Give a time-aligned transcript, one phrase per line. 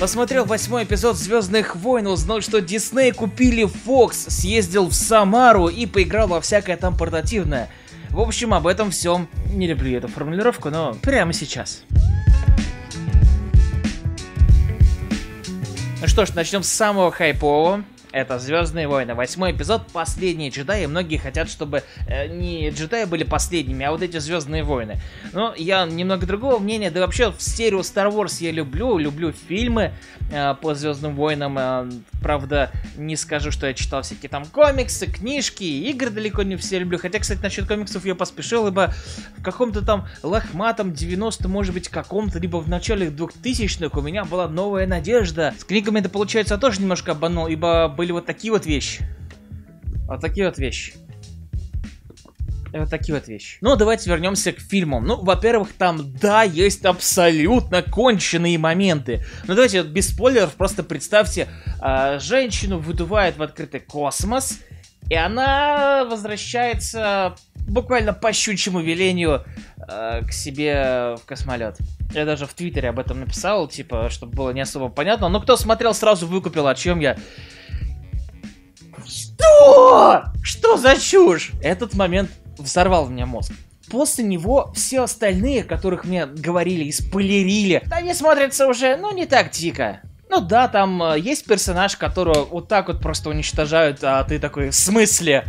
[0.00, 6.28] Посмотрел восьмой эпизод Звездных войн, узнал, что Дисней купили Fox, съездил в Самару и поиграл
[6.28, 7.68] во всякое там портативное.
[8.10, 11.82] В общем, об этом всем не люблю эту формулировку, но прямо сейчас.
[16.00, 17.82] Ну что ж, начнем с самого хайпового.
[18.12, 19.14] Это Звездные войны.
[19.14, 20.86] Восьмой эпизод, последние джедаи.
[20.86, 24.98] Многие хотят, чтобы э, не джедаи были последними, а вот эти Звездные войны.
[25.32, 26.90] Но я немного другого мнения.
[26.90, 28.96] Да вообще в серию Star Wars я люблю.
[28.96, 29.92] Люблю фильмы
[30.32, 31.58] э, по Звездным войнам.
[31.58, 31.90] Э,
[32.22, 36.98] правда, не скажу, что я читал всякие там комиксы, книжки, игры далеко не все люблю.
[36.98, 38.94] Хотя, кстати, насчет комиксов я поспешил, ибо
[39.36, 44.48] в каком-то там лохматом 90 может быть, каком-то, либо в начале 2000-х у меня была
[44.48, 45.54] новая надежда.
[45.58, 49.04] С книгами это, получается, тоже немножко обманул, ибо были вот такие вот вещи.
[50.06, 50.94] Вот такие вот вещи.
[52.72, 53.58] И вот такие вот вещи.
[53.60, 55.04] Ну, давайте вернемся к фильмам.
[55.04, 59.24] Ну, во-первых, там, да, есть абсолютно конченые моменты.
[59.48, 61.48] Ну, давайте без спойлеров просто представьте,
[61.82, 64.60] э, женщину выдувает в открытый космос,
[65.10, 67.34] и она возвращается
[67.66, 69.44] буквально по щучьему велению
[69.88, 71.78] э, к себе в космолет.
[72.14, 75.28] Я даже в Твиттере об этом написал, типа, чтобы было не особо понятно.
[75.28, 77.16] Но кто смотрел, сразу выкупил, о чем я.
[79.06, 80.24] Что?
[80.42, 81.52] Что за чушь?
[81.62, 83.52] Этот момент взорвал мне мозг.
[83.90, 86.92] После него все остальные, которых мне говорили и
[87.90, 90.00] они смотрятся уже, ну, не так дико.
[90.28, 94.70] Ну да, там э, есть персонаж, которого вот так вот просто уничтожают, а ты такой,
[94.70, 95.46] в смысле?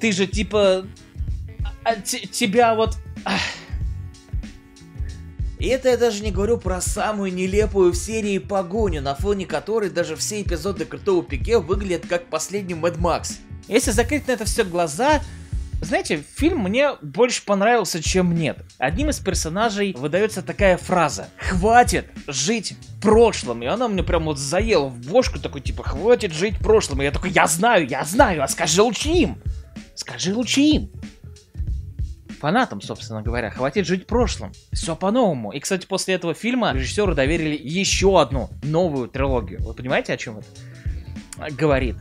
[0.00, 0.84] Ты же типа...
[1.82, 2.96] А, тебя вот...
[3.24, 3.40] Ах.
[5.58, 9.90] И это я даже не говорю про самую нелепую в серии погоню, на фоне которой
[9.90, 13.36] даже все эпизоды Крутого Пике выглядят как последний Mad Max.
[13.66, 15.20] Если закрыть на это все глаза,
[15.80, 18.58] знаете, фильм мне больше понравился, чем нет.
[18.78, 24.86] Одним из персонажей выдается такая фраза «Хватит жить прошлым!» И она мне прям вот заела
[24.86, 28.48] в бошку, такой типа «Хватит жить прошлым!» И я такой «Я знаю, я знаю, а
[28.48, 29.38] скажи лучше им!»
[29.98, 30.90] Скажи лучше им!
[32.38, 33.50] Фанатам, собственно говоря.
[33.50, 34.52] Хватит жить прошлым.
[34.72, 35.52] Все по-новому.
[35.52, 39.62] И, кстати, после этого фильма режиссеру доверили еще одну новую трилогию.
[39.62, 41.96] Вы понимаете, о чем это говорит?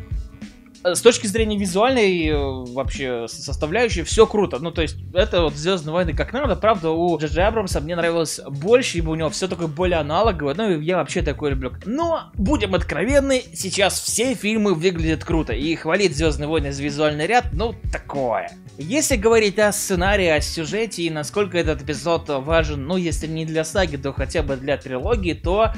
[0.83, 2.35] Э, с точки зрения визуальной э,
[2.73, 4.59] вообще составляющей все круто.
[4.59, 6.55] Ну, то есть, это вот Звездные войны как надо.
[6.55, 10.53] Правда, у Джеджи Абрамса мне нравилось больше, ибо у него все такое более аналоговое.
[10.55, 11.73] Ну, я вообще такое люблю.
[11.85, 15.53] Но, будем откровенны, сейчас все фильмы выглядят круто.
[15.53, 18.51] И хвалить Звездные войны за визуальный ряд, ну, такое.
[18.77, 23.63] Если говорить о сценарии, о сюжете и насколько этот эпизод важен, ну, если не для
[23.63, 25.73] саги, то хотя бы для трилогии, то,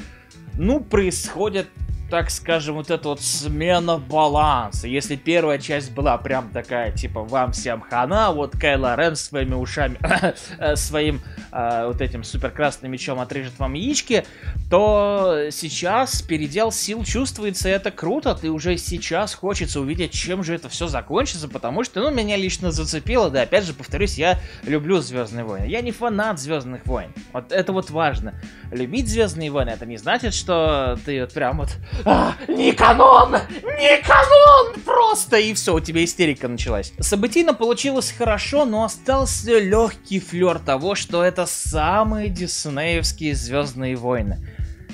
[0.54, 1.66] ну, происходит
[2.10, 4.88] так скажем, вот эта вот смена баланса.
[4.88, 9.98] Если первая часть была прям такая, типа, вам всем хана, вот Кайло Рен своими ушами,
[10.58, 11.20] э, своим
[11.52, 14.24] э, вот этим супер красным мечом отрежет вам яички,
[14.68, 20.54] то сейчас передел сил чувствуется, и это круто, ты уже сейчас хочется увидеть, чем же
[20.54, 25.00] это все закончится, потому что, ну, меня лично зацепило, да, опять же, повторюсь, я люблю
[25.00, 25.66] Звездные войны.
[25.66, 27.12] Я не фанат Звездных войн.
[27.32, 28.34] Вот это вот важно.
[28.72, 31.70] Любить Звездные войны, это не значит, что ты вот прям вот
[32.04, 33.36] а, не канон!
[33.78, 34.74] Не канон!
[34.84, 35.38] Просто!
[35.38, 36.92] И все, у тебя истерика началась.
[37.00, 44.38] Событийно получилось хорошо, но остался легкий флер того, что это самые диснеевские Звездные войны.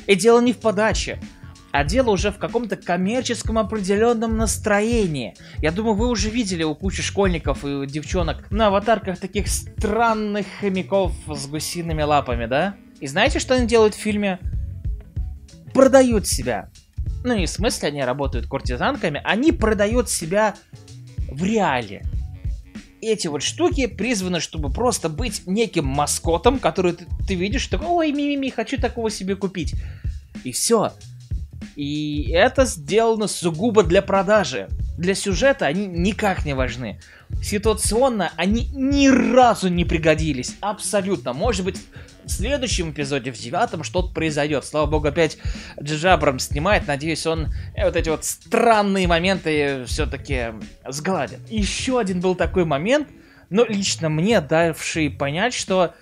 [0.06, 1.20] И дело не в подаче
[1.76, 5.34] а дело уже в каком-то коммерческом определенном настроении.
[5.58, 11.12] Я думаю, вы уже видели у кучи школьников и девчонок на аватарках таких странных хомяков
[11.28, 12.76] с гусиными лапами, да?
[13.00, 14.38] И знаете, что они делают в фильме?
[15.74, 16.70] Продают себя
[17.26, 20.54] ну не в смысле они работают куртизанками, они продают себя
[21.28, 22.04] в реале.
[23.02, 28.12] Эти вот штуки призваны, чтобы просто быть неким маскотом, который ты, ты видишь, такой, ой,
[28.12, 29.74] ми-ми-ми, хочу такого себе купить.
[30.44, 30.92] И все.
[31.74, 34.68] И это сделано сугубо для продажи.
[34.96, 36.98] Для сюжета они никак не важны.
[37.42, 40.56] Ситуационно они ни разу не пригодились.
[40.60, 41.32] Абсолютно.
[41.32, 41.80] Может быть,
[42.24, 44.64] в следующем эпизоде, в девятом, что-то произойдет.
[44.64, 45.38] Слава богу, опять
[45.80, 46.86] Джиджабрам снимает.
[46.86, 50.54] Надеюсь, он э, вот эти вот странные моменты все-таки
[50.88, 51.40] сгладит.
[51.50, 53.08] Еще один был такой момент,
[53.50, 55.94] но лично мне давший понять, что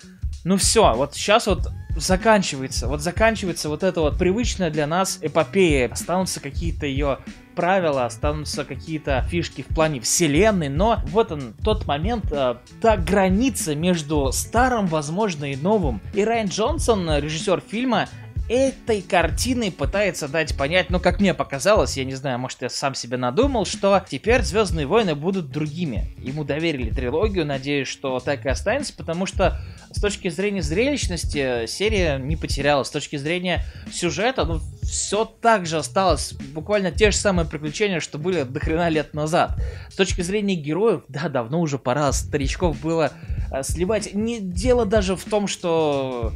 [0.45, 5.89] ну все, вот сейчас вот заканчивается, вот заканчивается вот эта вот привычная для нас эпопея.
[5.91, 7.19] Останутся какие-то ее
[7.55, 13.75] правила, останутся какие-то фишки в плане вселенной, но вот он, тот момент, э, та граница
[13.75, 16.01] между старым, возможно, и новым.
[16.13, 18.09] И Райан Джонсон, режиссер фильма,
[18.47, 22.93] этой картиной пытается дать понять, ну, как мне показалось, я не знаю, может, я сам
[22.93, 26.13] себе надумал, что теперь Звездные войны будут другими.
[26.17, 29.59] Ему доверили трилогию, надеюсь, что так и останется, потому что
[29.91, 32.87] с точки зрения зрелищности серия не потерялась.
[32.87, 36.33] С точки зрения сюжета, ну, все так же осталось.
[36.53, 39.59] Буквально те же самые приключения, что были до хрена лет назад.
[39.89, 43.11] С точки зрения героев, да, давно уже пора старичков было
[43.51, 44.13] э, сливать.
[44.13, 46.33] Не дело даже в том, что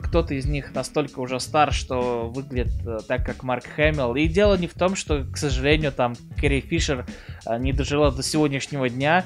[0.00, 4.16] кто-то из них настолько уже стар, что выглядит э, так, как Марк Хэмилл.
[4.16, 7.06] И дело не в том, что, к сожалению, там Кэрри Фишер
[7.46, 9.24] э, не дожила до сегодняшнего дня,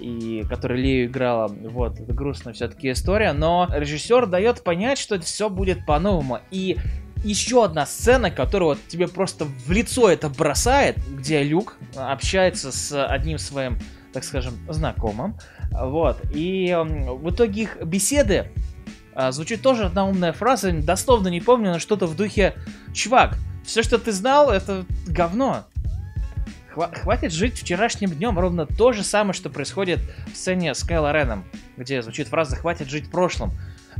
[0.00, 1.48] и который Лею играла.
[1.48, 6.40] Вот, это грустная все-таки история, но режиссер дает понять, что все будет по-новому.
[6.50, 6.76] И
[7.24, 13.06] еще одна сцена, которая вот тебе просто в лицо это бросает, где Люк общается с
[13.06, 13.78] одним своим,
[14.12, 15.36] так скажем, знакомым.
[15.70, 16.18] Вот.
[16.32, 18.50] И в итоге их беседы
[19.30, 22.54] звучит тоже одна умная фраза, дословно не помню, но что-то в духе
[22.92, 25.64] «Чувак, все, что ты знал, это говно.
[26.74, 28.38] Хва- хватит жить вчерашним днем».
[28.38, 30.00] Ровно то же самое, что происходит
[30.32, 31.44] в сцене с Кайло Реном,
[31.76, 33.52] где звучит фраза «Хватит жить прошлым».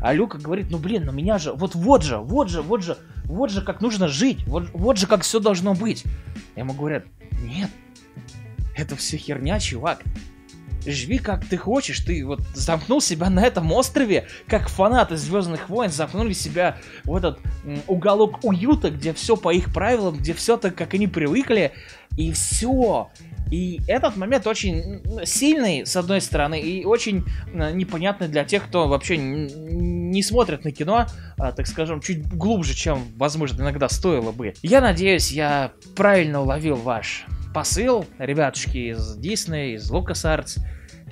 [0.03, 2.99] А Люка говорит, ну блин, ну меня же, вот вот же, вот же, вот же,
[3.25, 6.05] вот же как нужно жить, вот, вот же как все должно быть.
[6.55, 7.05] Ему говорят,
[7.41, 7.71] нет,
[8.77, 10.03] это все херня, чувак
[10.93, 15.91] живи как ты хочешь, ты вот замкнул себя на этом острове, как фанаты Звездных войн
[15.91, 17.39] замкнули себя в этот
[17.87, 21.73] уголок уюта, где все по их правилам, где все так, как они привыкли,
[22.17, 23.11] и все.
[23.51, 29.17] И этот момент очень сильный, с одной стороны, и очень непонятный для тех, кто вообще
[29.17, 31.07] не смотрит на кино,
[31.39, 34.55] а, так скажем, чуть глубже, чем, возможно, иногда стоило бы.
[34.63, 40.59] Я надеюсь, я правильно уловил ваш посыл, ребятушки из Disney, из LucasArts.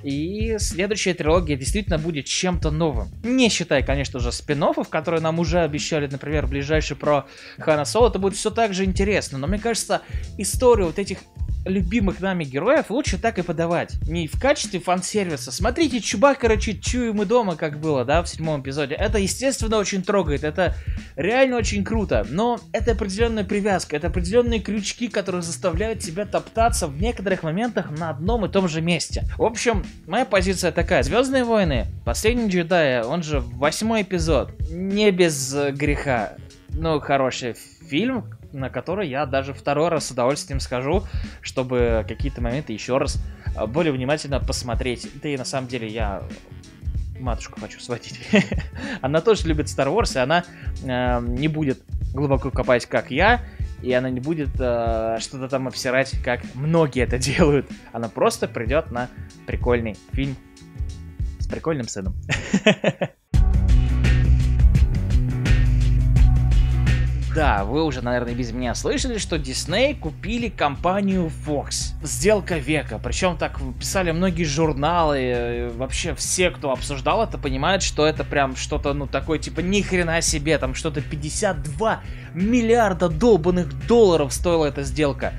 [0.05, 3.09] И следующая трилогия действительно будет чем-то новым.
[3.23, 7.25] Не считая, конечно же, спин которые нам уже обещали, например, ближайший про
[7.57, 9.39] Хана Соло, это будет все так же интересно.
[9.39, 10.03] Но мне кажется,
[10.37, 11.17] историю вот этих
[11.65, 13.95] любимых нами героев лучше так и подавать.
[14.07, 15.51] Не в качестве фан-сервиса.
[15.51, 18.95] Смотрите, Чубака рычит, чуем мы дома, как было, да, в седьмом эпизоде.
[18.95, 20.75] Это, естественно, очень трогает, это
[21.15, 22.25] реально очень круто.
[22.29, 28.11] Но это определенная привязка, это определенные крючки, которые заставляют тебя топтаться в некоторых моментах на
[28.11, 29.23] одном и том же месте.
[29.37, 31.03] В общем, моя позиция такая.
[31.03, 34.51] Звездные войны, последний джедай, он же восьмой эпизод.
[34.69, 36.33] Не без греха.
[36.69, 37.55] Ну, хороший
[37.87, 38.25] фильм,
[38.55, 41.03] на который я даже второй раз с удовольствием схожу,
[41.41, 43.21] чтобы какие-то моменты еще раз
[43.55, 45.09] а, более внимательно посмотреть.
[45.21, 46.23] Да и на самом деле я
[47.19, 48.19] матушку хочу сводить.
[49.01, 50.43] она тоже любит Star Wars, и она
[50.83, 51.81] э, не будет
[52.13, 53.41] глубоко копать, как я,
[53.81, 57.69] и она не будет э, что-то там обсирать, как многие это делают.
[57.91, 59.09] Она просто придет на
[59.45, 60.35] прикольный фильм
[61.39, 62.15] с прикольным сыном.
[67.35, 71.93] Да, вы уже, наверное, без меня слышали, что Disney купили компанию Fox.
[72.01, 72.97] Сделка века.
[72.97, 75.17] Причем так писали многие журналы.
[75.17, 79.81] Э, вообще все, кто обсуждал это, понимают, что это прям что-то, ну, такое, типа, ни
[79.81, 80.57] хрена себе.
[80.57, 81.99] Там что-то 52
[82.33, 85.33] миллиарда долбанных долларов стоила эта сделка.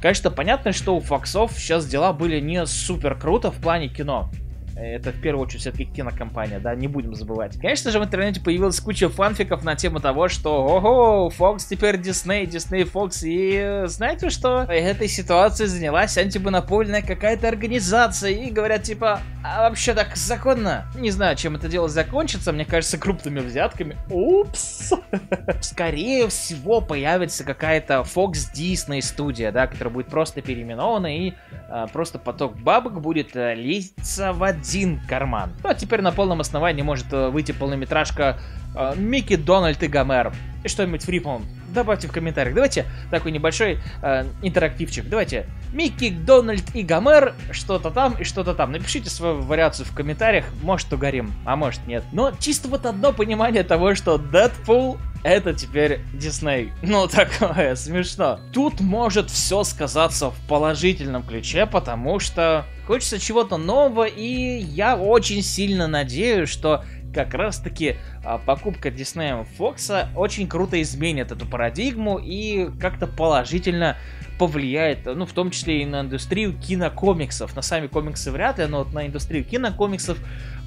[0.00, 4.30] Конечно, понятно, что у Фоксов сейчас дела были не супер круто в плане кино.
[4.76, 7.58] Это в первую очередь все-таки кинокомпания, да, не будем забывать.
[7.60, 12.46] Конечно же, в интернете появилась куча фанфиков на тему того, что ого, Fox теперь Disney,
[12.46, 13.20] Disney Fox.
[13.24, 14.62] И знаете что?
[14.62, 18.30] Этой ситуацией занялась антимонопольная какая-то организация.
[18.30, 20.86] И говорят, типа, а вообще так законно?
[20.96, 22.52] Не знаю, чем это дело закончится.
[22.52, 23.96] Мне кажется, крупными взятками.
[24.10, 24.92] Упс.
[25.60, 31.34] Скорее всего, появится какая-то Fox Disney студия, да, которая будет просто переименована и
[31.68, 34.61] а, просто поток бабок будет а, литься в один
[35.08, 35.52] карман.
[35.62, 38.38] Ну а теперь на полном основании может э, выйти полнометражка
[38.74, 40.32] э, Микки, Дональд и Гомер.
[40.64, 41.44] И что-нибудь фрипом.
[41.74, 42.54] Добавьте в комментариях.
[42.54, 45.08] Давайте такой небольшой э, интерактивчик.
[45.08, 48.72] Давайте Микки, Дональд и Гомер, что-то там и что-то там.
[48.72, 50.44] Напишите свою вариацию в комментариях.
[50.62, 52.04] Может угорим, а может нет.
[52.12, 56.72] Но чисто вот одно понимание того, что Дэдпул это теперь Дисней.
[56.82, 58.40] Ну, такое смешно.
[58.52, 65.42] Тут может все сказаться в положительном ключе, потому что хочется чего-то нового, и я очень
[65.42, 72.70] сильно надеюсь, что как раз-таки а, покупка Диснеем Фокса очень круто изменит эту парадигму и
[72.80, 73.96] как-то положительно
[74.38, 77.54] повлияет, ну, в том числе и на индустрию кинокомиксов.
[77.54, 80.18] На сами комиксы вряд ли, но вот на индустрию кинокомиксов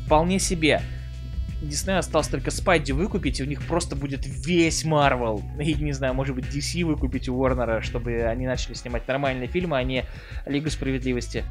[0.05, 0.81] вполне себе.
[1.61, 5.41] Дисней осталось только Спайди выкупить, и у них просто будет весь Марвел.
[5.59, 9.77] И, не знаю, может быть, DC выкупить у Warner, чтобы они начали снимать нормальные фильмы,
[9.77, 10.05] а не
[10.45, 11.43] Лигу Справедливости.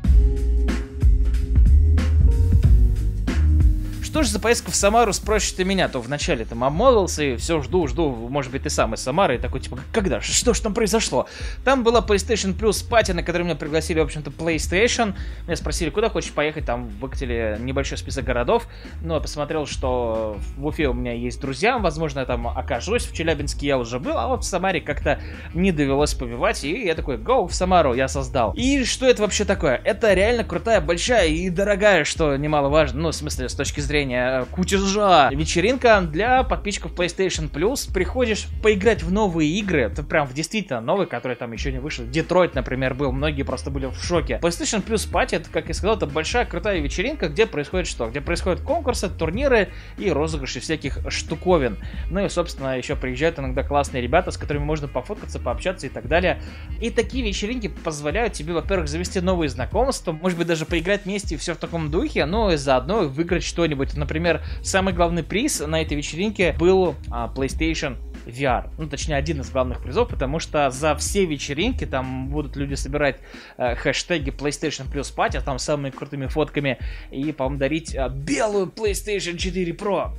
[4.15, 5.89] Что же за поездка в Самару спросишь ты меня?
[5.89, 9.39] То вначале там обмолвился и все жду, жду, может быть, ты сам из Самары, и
[9.39, 10.21] такой, типа, когда?
[10.21, 11.27] Что ж там произошло?
[11.65, 15.15] Там была PlayStation Plus пати, на которой меня пригласили, в общем-то, PlayStation.
[15.49, 18.69] Меня спросили, куда хочешь поехать, там выкатили небольшой список городов.
[19.03, 23.07] Ну, я посмотрел, что в Уфе у меня есть друзья, возможно, я там окажусь.
[23.07, 25.19] В Челябинске я уже был, а вот в Самаре как-то
[25.55, 28.53] не довелось побивать, и я такой, go в Самару, я создал.
[28.53, 29.81] И что это вообще такое?
[29.83, 34.45] Это реально крутая, большая и дорогая, что немаловажно, ну, в смысле, с точки зрения э,
[34.51, 35.31] кутежа.
[35.33, 37.93] Вечеринка для подписчиков PlayStation Plus.
[37.93, 42.05] Приходишь поиграть в новые игры, это прям действительно новые, которые там еще не вышли.
[42.05, 44.39] Детройт, например, был, многие просто были в шоке.
[44.43, 48.09] PlayStation Plus Party, это, как я сказал, это большая крутая вечеринка, где происходит что?
[48.09, 51.79] Где происходят конкурсы, турниры и розыгрыши всяких штуковин.
[52.11, 56.09] Ну и, собственно, еще приезжают иногда классные ребята, с которыми можно пофоткаться, пообщаться и так
[56.09, 56.43] далее.
[56.81, 61.55] И такие вечеринки позволяют тебе, во-первых, завести новые знакомства, может быть, даже поиграть вместе, все
[61.55, 63.94] в таком духе, но и заодно выиграть что-нибудь.
[63.97, 67.97] Например, самый главный приз на этой вечеринке был а, PlayStation
[68.27, 68.71] VR.
[68.79, 73.17] Ну, точнее, один из главных призов, потому что за все вечеринки там будут люди собирать
[73.57, 76.79] э, хэштеги PlayStation Plus Party, там самыми крутыми фотками,
[77.11, 80.13] и, по-моему, дарить э, белую PlayStation 4 Pro.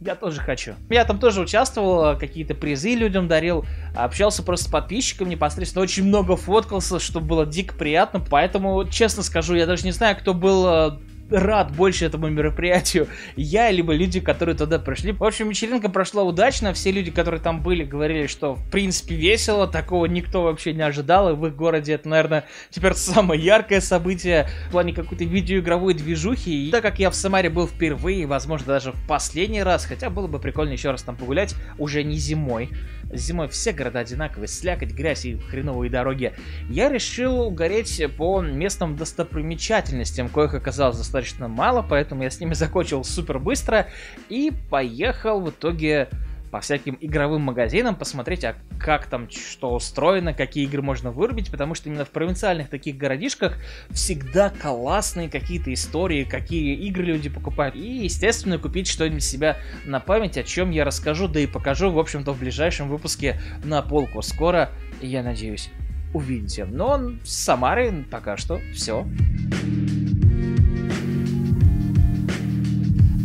[0.00, 0.74] Я тоже хочу.
[0.90, 3.64] Я там тоже участвовал, какие-то призы людям дарил,
[3.94, 9.54] общался просто с подписчиками непосредственно, очень много фоткался, что было дико приятно, поэтому, честно скажу,
[9.54, 10.98] я даже не знаю, кто был э,
[11.30, 13.08] рад больше этому мероприятию.
[13.36, 15.12] Я, либо люди, которые туда пришли.
[15.12, 16.72] В общем, вечеринка прошла удачно.
[16.72, 19.66] Все люди, которые там были, говорили, что в принципе весело.
[19.66, 21.30] Такого никто вообще не ожидал.
[21.30, 26.68] И в их городе это, наверное, теперь самое яркое событие в плане какой-то видеоигровой движухи.
[26.68, 30.26] И так как я в Самаре был впервые, возможно, даже в последний раз, хотя было
[30.26, 32.70] бы прикольно еще раз там погулять, уже не зимой.
[33.12, 36.34] Зимой все города одинаковые, слякоть, грязь и хреновые дороги.
[36.68, 43.04] Я решил угореть по местным достопримечательностям, коих оказалось достаточно мало, поэтому я с ними закончил
[43.04, 43.88] супер быстро
[44.28, 46.08] и поехал в итоге
[46.50, 51.74] по всяким игровым магазинам, посмотреть, а как там что устроено, какие игры можно вырубить, потому
[51.74, 53.58] что именно в провинциальных таких городишках
[53.90, 57.74] всегда классные какие-то истории, какие игры люди покупают.
[57.74, 61.98] И, естественно, купить что-нибудь себя на память, о чем я расскажу, да и покажу, в
[61.98, 64.22] общем-то, в ближайшем выпуске на полку.
[64.22, 65.70] Скоро, я надеюсь,
[66.14, 66.64] увидите.
[66.64, 69.06] Но с Самары пока что все.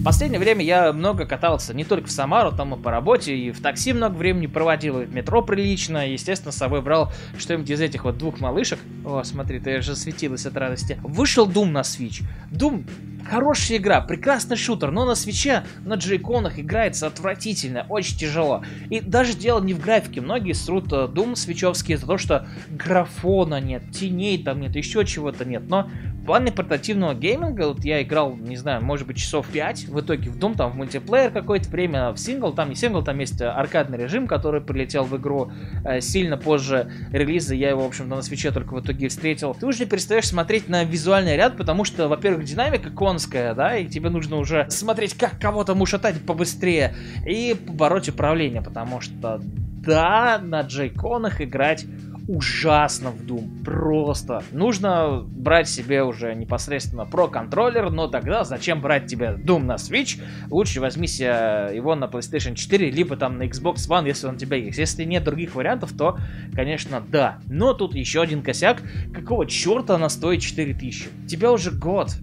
[0.04, 3.62] Последнее время я много катался не только в Самару, там и по работе, и в
[3.62, 8.04] такси много времени проводил, и в метро прилично, естественно, с собой брал что-нибудь из этих
[8.04, 8.80] вот двух малышек.
[9.06, 11.00] О, смотри, ты же светилась от радости.
[11.04, 12.24] Вышел Doom на Switch.
[12.52, 12.86] Doom
[13.30, 18.64] Хорошая игра, прекрасный шутер, но на свече, на джейконах играется отвратительно, очень тяжело.
[18.90, 23.62] И даже дело не в графике, многие срут э, Doom свечевские за то, что графона
[23.62, 25.64] нет, теней там нет, еще чего-то нет.
[25.68, 25.90] Но
[26.24, 30.30] в плане портативного гейминга, вот я играл, не знаю, может быть часов 5, в итоге
[30.30, 33.98] в Doom, там в мультиплеер какое-то время, в сингл, там не сингл, там есть аркадный
[33.98, 35.52] режим, который прилетел в игру
[35.84, 39.54] э, сильно позже релиза, я его, в общем-то, на свече только в итоге встретил.
[39.54, 43.88] Ты уже не перестаешь смотреть на визуальный ряд, потому что, во-первых, динамика, японская, да, и
[43.88, 50.62] тебе нужно уже смотреть, как кого-то мушатать побыстрее и побороть управление, потому что, да, на
[50.62, 51.86] джейконах играть
[52.28, 53.64] ужасно в Doom.
[53.64, 54.44] Просто.
[54.52, 60.22] Нужно брать себе уже непосредственно Pro контроллер, но тогда зачем брать тебе Doom на Switch?
[60.50, 64.38] Лучше возьми себе его на PlayStation 4, либо там на Xbox One, если он у
[64.38, 64.78] тебя есть.
[64.78, 66.18] Если нет других вариантов, то,
[66.54, 67.40] конечно, да.
[67.48, 68.82] Но тут еще один косяк.
[69.14, 71.10] Какого черта она стоит 4000?
[71.28, 72.16] Тебя уже год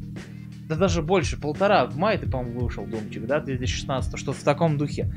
[0.70, 1.84] да даже больше, полтора.
[1.86, 5.12] В мае ты, по-моему, вышел Думчик, да, 2016, что в таком духе.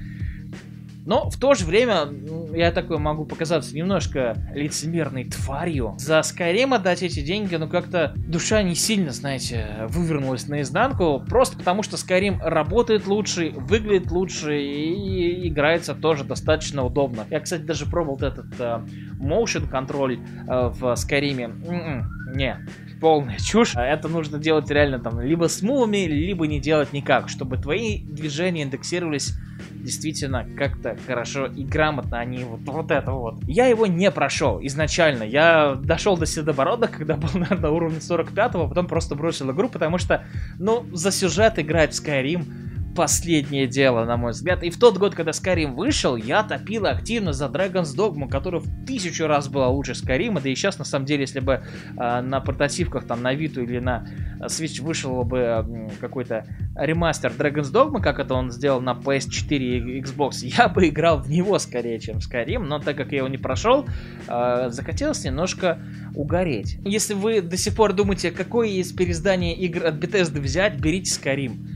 [1.05, 5.95] Но в то же время ну, я такой могу показаться немножко лицемерной тварью.
[5.97, 11.23] За Skyrim отдать эти деньги, ну как-то душа не сильно, знаете, вывернулась наизнанку.
[11.27, 17.25] Просто потому что Skyrim работает лучше, выглядит лучше и играется тоже достаточно удобно.
[17.29, 18.87] Я, кстати, даже пробовал этот uh,
[19.19, 21.67] motion контроль uh, в Skyrim.
[21.67, 22.57] М-м, не,
[23.01, 23.75] полная чушь.
[23.75, 28.63] Это нужно делать реально там либо с мувами, либо не делать никак, чтобы твои движения
[28.63, 29.33] индексировались
[29.71, 33.35] действительно как-то хорошо и грамотно, не вот, вот это вот.
[33.47, 35.23] Я его не прошел изначально.
[35.23, 39.97] Я дошел до Седоборода, когда был, наверное, на уровне 45-го, потом просто бросил игру, потому
[39.97, 40.25] что,
[40.59, 42.45] ну, за сюжет играть в Skyrim
[42.95, 44.63] последнее дело, на мой взгляд.
[44.63, 48.85] И в тот год, когда Skyrim вышел, я топил активно за Dragon's Dogma, которая в
[48.85, 50.39] тысячу раз была лучше Skyrim.
[50.41, 51.63] Да и сейчас, на самом деле, если бы
[51.97, 54.07] э, на портативках, там, на Vita или на
[54.41, 56.45] Switch вышел бы э, какой-то
[56.75, 61.29] ремастер Dragon's Dogma, как это он сделал на PS4 и Xbox, я бы играл в
[61.29, 62.59] него скорее, чем в Skyrim.
[62.59, 63.85] Но так как я его не прошел,
[64.27, 65.79] э, захотелось немножко
[66.15, 66.77] угореть.
[66.85, 71.72] Если вы до сих пор думаете, какое из переиздания игр от Bethesda взять, берите Skyrim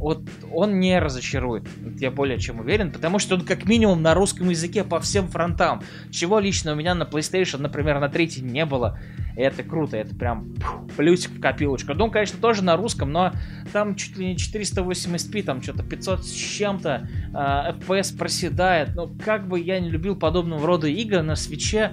[0.00, 1.68] вот он не разочарует.
[1.98, 5.82] Я более чем уверен, потому что он как минимум на русском языке по всем фронтам.
[6.10, 8.98] Чего лично у меня на PlayStation, например, на третьей не было.
[9.36, 10.54] И это круто, это прям
[10.96, 11.92] плюсик в копилочку.
[11.92, 13.32] Ну, конечно, тоже на русском, но
[13.74, 17.36] там чуть ли не 480p, там что-то 500 с чем-то, э,
[17.78, 18.94] FPS проседает.
[18.94, 21.92] Ну, как бы я не любил подобного рода игры на свече,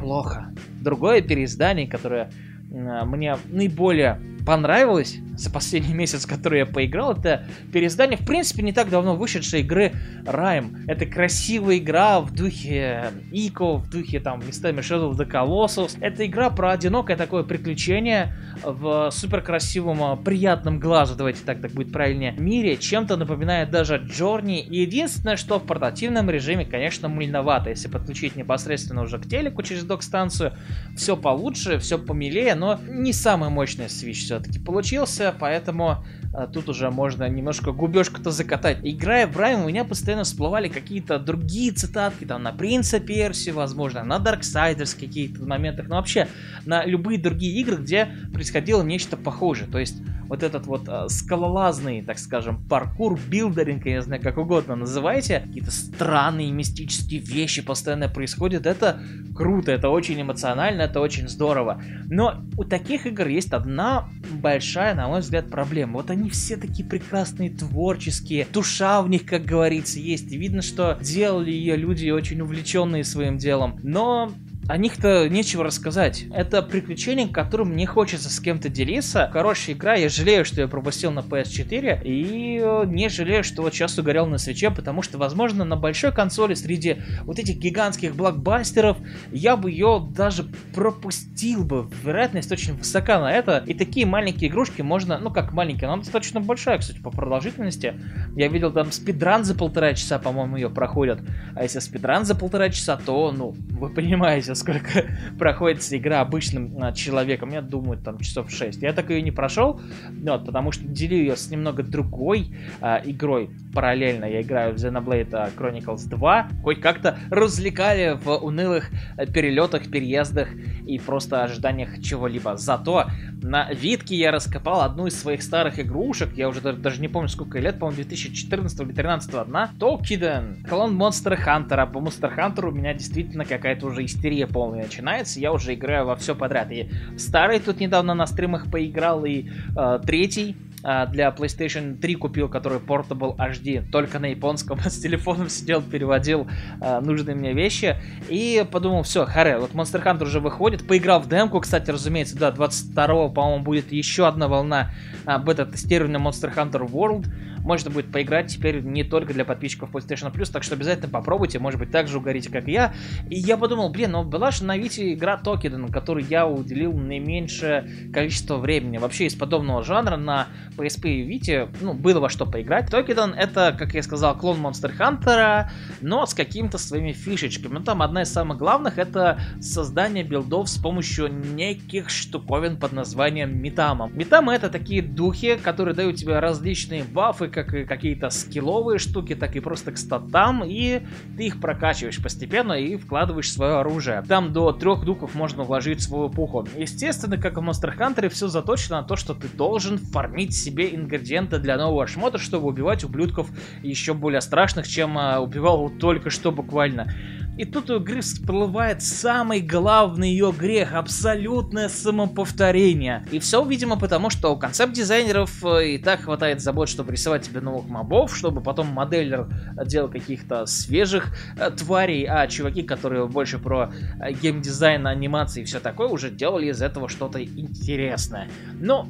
[0.00, 0.52] плохо.
[0.80, 2.32] Другое переиздание, которое
[2.72, 8.72] э, мне наиболее понравилось за последний месяц, который я поиграл, это переиздание, в принципе, не
[8.72, 9.92] так давно вышедшей игры
[10.24, 10.84] Rime.
[10.86, 15.96] Это красивая игра в духе Ико, в духе там местами Shadow of the Colossus.
[16.00, 21.92] Это игра про одинокое такое приключение в супер красивом, приятном глазу, давайте так, так будет
[21.92, 22.76] правильнее, мире.
[22.76, 24.60] Чем-то напоминает даже Джорни.
[24.60, 27.70] И единственное, что в портативном режиме, конечно, мыльновато.
[27.70, 30.52] Если подключить непосредственно уже к телеку через док-станцию,
[30.96, 36.90] все получше, все помилее, но не самая мощная Switch все-таки получился, поэтому а, тут уже
[36.90, 38.78] можно немножко губежку-то закатать.
[38.82, 44.02] Играя в Rime, у меня постоянно всплывали какие-то другие цитатки, там, на Принца Персии, возможно,
[44.04, 46.28] на Darksiders какие-то моментах, но вообще
[46.64, 49.70] на любые другие игры, где происходило нечто похожее.
[49.70, 49.96] То есть
[50.28, 55.40] вот этот вот э, скалолазный, так скажем, паркур, buildering, я не знаю, как угодно называйте,
[55.40, 59.00] какие-то странные мистические вещи постоянно происходят, это
[59.34, 61.82] круто, это очень эмоционально, это очень здорово.
[62.06, 65.94] Но у таких игр есть одна большая, на мой взгляд, проблема.
[65.94, 70.30] Вот они все такие прекрасные, творческие, душа в них, как говорится, есть.
[70.32, 73.78] И видно, что делали ее люди очень увлеченные своим делом.
[73.82, 74.32] Но
[74.68, 76.24] о них-то нечего рассказать.
[76.32, 79.28] Это приключение, которым мне хочется с кем-то делиться.
[79.32, 83.74] Хорошая игра, я жалею, что я пропустил на PS4, и э, не жалею, что вот
[83.74, 88.98] сейчас угорел на свече, потому что, возможно, на большой консоли среди вот этих гигантских блокбастеров
[89.32, 91.88] я бы ее даже пропустил бы.
[92.04, 93.64] Вероятность очень высока на это.
[93.66, 97.94] И такие маленькие игрушки можно, ну как маленькие, но она достаточно большая, кстати, по продолжительности.
[98.36, 101.20] Я видел там спидран за полтора часа, по-моему, ее проходят.
[101.56, 105.06] А если спидран за полтора часа, то, ну, вы понимаете, помните, сколько
[105.38, 107.50] проходит игра обычным а, человеком.
[107.50, 108.82] Я думаю, там часов 6.
[108.82, 109.80] Я так ее не прошел,
[110.10, 114.24] вот, потому что делю ее с немного другой а, игрой параллельно.
[114.24, 116.48] Я играю в Xenoblade Chronicles 2.
[116.62, 120.48] Хоть как-то развлекали в унылых э, перелетах, переездах
[120.86, 122.56] и просто ожиданиях чего-либо.
[122.56, 123.06] Зато
[123.42, 126.30] на Витке я раскопал одну из своих старых игрушек.
[126.36, 129.70] Я уже даже не помню, сколько лет, по-моему, 2014 или 2013 одна.
[129.78, 130.64] Токиден.
[130.68, 131.74] Клон Monster Hunter.
[131.74, 135.40] А по Monster Hunter у меня действительно какая-то уже истерия полная начинается.
[135.40, 136.70] Я уже играю во все подряд.
[136.72, 142.48] И старый тут недавно на стримах поиграл, и э, третий а, для PlayStation 3 купил,
[142.48, 146.48] который Portable HD, только на японском, с телефоном сидел, переводил
[146.80, 147.96] а, нужные мне вещи,
[148.28, 152.50] и подумал, все, харе, вот Monster Hunter уже выходит, поиграл в демку, кстати, разумеется, да,
[152.50, 154.90] 22 по-моему, будет еще одна волна
[155.24, 157.26] а, бета-тестирования Monster Hunter World,
[157.62, 161.78] можно будет поиграть теперь не только для подписчиков PlayStation Plus, так что обязательно попробуйте, может
[161.78, 162.94] быть, так же угорите, как я.
[163.30, 168.10] И я подумал, блин, ну была же на Вите игра Токиден, которой я уделил наименьшее
[168.12, 168.98] количество времени.
[168.98, 172.90] Вообще из подобного жанра на PSP и Vita, ну, было во что поиграть.
[172.90, 175.70] Токиден это, как я сказал, клон Monster Hunter,
[176.00, 177.74] но с какими-то своими фишечками.
[177.74, 183.56] Ну, там одна из самых главных это создание билдов с помощью неких штуковин под названием
[183.56, 184.08] Митама.
[184.12, 189.60] Митамы это такие духи, которые дают тебе различные бафы, как какие-то скилловые штуки, так и
[189.60, 191.02] просто к статам, и
[191.36, 194.22] ты их прокачиваешь постепенно и вкладываешь свое оружие.
[194.26, 196.66] Там до трех духов можно вложить свою пуху.
[196.76, 201.58] Естественно, как в Monster Hunter, все заточено на то, что ты должен фармить себе ингредиенты
[201.58, 203.48] для нового шмота, чтобы убивать ублюдков
[203.82, 207.12] еще более страшных, чем а, убивал только что буквально.
[207.58, 213.26] И тут у игры всплывает самый главный ее грех, абсолютное самоповторение.
[213.30, 217.60] И все, видимо, потому что у концепт-дизайнеров э, и так хватает забот, чтобы рисовать тебе
[217.60, 219.48] новых мобов, чтобы потом моделлер
[219.84, 225.78] делал каких-то свежих э, тварей, а чуваки, которые больше про э, геймдизайн, анимации и все
[225.78, 228.48] такое, уже делали из этого что-то интересное.
[228.80, 229.06] Но,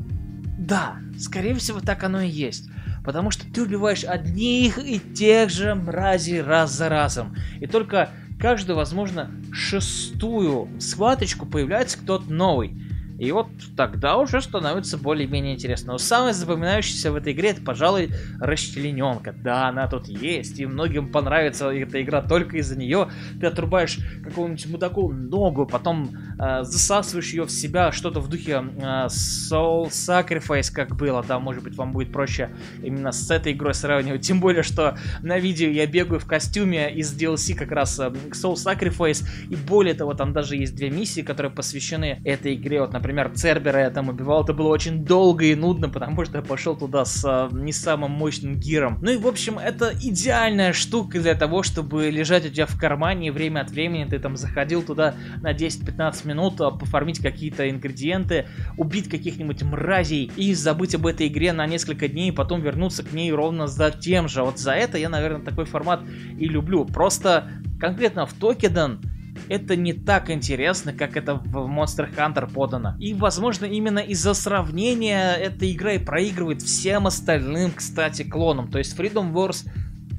[0.58, 2.68] да, скорее всего, так оно и есть
[3.04, 7.34] потому что ты убиваешь одних и тех же мразей раз за разом.
[7.60, 8.10] И только
[8.42, 12.74] каждую, возможно, шестую схваточку появляется кто-то новый.
[13.18, 13.46] И вот
[13.76, 15.92] тогда уже становится более-менее интересно.
[15.92, 19.32] Но самое запоминающееся в этой игре, это, пожалуй, расчлененка.
[19.32, 23.08] Да, она тут есть, и многим понравится эта игра только из-за нее.
[23.40, 29.06] Ты отрубаешь какому-нибудь мудаку ногу, потом э, засасываешь ее в себя, что-то в духе э,
[29.06, 31.22] Soul Sacrifice, как было.
[31.22, 32.50] Да, может быть, вам будет проще
[32.82, 34.22] именно с этой игрой сравнивать.
[34.22, 38.54] Тем более, что на видео я бегаю в костюме из DLC как раз э, Soul
[38.54, 39.24] Sacrifice.
[39.48, 42.80] И более того, там даже есть две миссии, которые посвящены этой игре.
[42.80, 46.38] Вот, например, например, Цербера я там убивал, это было очень долго и нудно, потому что
[46.38, 48.98] я пошел туда с а, не самым мощным гиром.
[49.02, 53.28] Ну и, в общем, это идеальная штука для того, чтобы лежать у тебя в кармане,
[53.28, 58.46] и время от времени ты там заходил туда на 10-15 минут, а, пофармить какие-то ингредиенты,
[58.78, 63.12] убить каких-нибудь мразей и забыть об этой игре на несколько дней, и потом вернуться к
[63.12, 64.44] ней ровно за тем же.
[64.44, 66.02] Вот за это я, наверное, такой формат
[66.38, 66.84] и люблю.
[66.84, 69.00] Просто конкретно в Токидан
[69.48, 72.96] это не так интересно, как это в Monster Hunter подано.
[72.98, 78.70] И, возможно, именно из-за сравнения эта игра и проигрывает всем остальным, кстати, клонам.
[78.70, 79.66] То есть Freedom Wars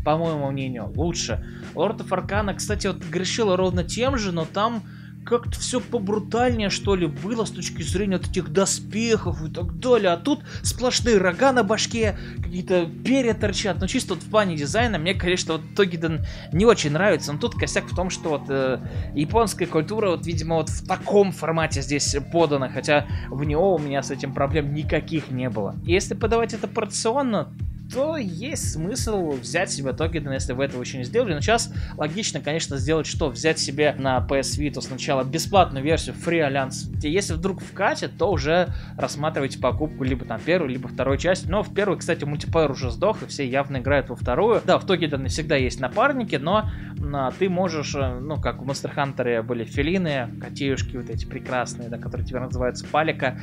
[0.04, 1.46] по моему мнению, лучше.
[1.76, 4.84] Lord of Arcana, кстати, вот грешила ровно тем же, но там
[5.26, 10.12] как-то все побрутальнее, что ли, было с точки зрения вот этих доспехов и так далее.
[10.12, 13.80] А тут сплошные рога на башке, какие-то перья торчат.
[13.80, 17.34] Но чисто вот в плане дизайна мне, конечно, вот Тогиден не очень нравится.
[17.34, 18.80] Но тут косяк в том, что вот э,
[19.16, 22.70] японская культура, вот, видимо, вот в таком формате здесь подана.
[22.70, 25.76] Хотя в него у меня с этим проблем никаких не было.
[25.84, 27.54] Если подавать это порционно,
[27.94, 31.36] то есть смысл взять себе токен, если вы этого еще не сделали.
[31.36, 33.30] Но сейчас логично, конечно, сделать что?
[33.30, 36.92] Взять себе на PS Vita сначала бесплатную версию Free Alliance.
[37.08, 41.48] Если вдруг вкатит, то уже рассматривайте покупку либо там первую, либо второй части.
[41.48, 44.62] Но в первую, кстати, мультиплеер уже сдох, и все явно играют во вторую.
[44.66, 46.70] Да, в Токидан всегда есть напарники, но
[47.14, 51.90] а, ты можешь, э, ну, как в Monster Hunter были филины, котеюшки вот эти прекрасные,
[51.90, 53.40] да, которые теперь называются палика,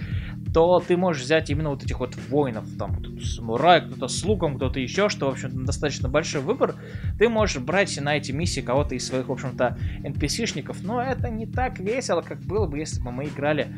[0.53, 4.57] то ты можешь взять именно вот этих вот воинов, там, кто-то самурай, кто-то слуг, луком,
[4.57, 6.75] кто-то еще, что, в общем-то, достаточно большой выбор,
[7.19, 11.47] ты можешь брать на эти миссии кого-то из своих, в общем-то, NPC-шников, но это не
[11.47, 13.69] так весело, как было бы, если бы мы играли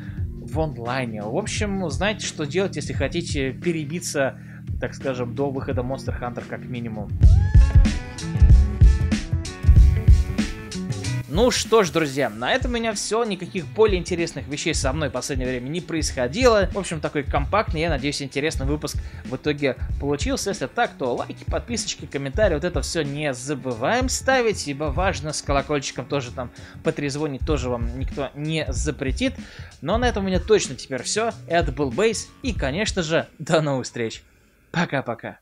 [0.40, 1.22] в онлайне.
[1.22, 4.38] В общем, знаете, что делать, если хотите перебиться,
[4.80, 7.10] так скажем, до выхода Monster Hunter как минимум.
[11.34, 13.24] Ну что ж, друзья, на этом у меня все.
[13.24, 16.68] Никаких более интересных вещей со мной в последнее время не происходило.
[16.74, 20.50] В общем, такой компактный, я надеюсь, интересный выпуск в итоге получился.
[20.50, 25.40] Если так, то лайки, подписочки, комментарии, вот это все не забываем ставить, ибо важно с
[25.40, 26.50] колокольчиком тоже там
[26.84, 29.32] потрезвонить, тоже вам никто не запретит.
[29.80, 31.32] Но на этом у меня точно теперь все.
[31.46, 34.22] Это был Бейс, и, конечно же, до новых встреч.
[34.70, 35.38] Пока-пока.